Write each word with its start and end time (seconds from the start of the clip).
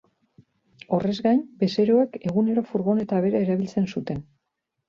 Horrez 0.97 1.13
gain, 1.25 1.43
bezeroek 1.65 2.17
egunero 2.31 2.65
furgoneta 2.73 3.23
bera 3.27 3.43
erabiltzen 3.47 3.91
zuten. 3.95 4.27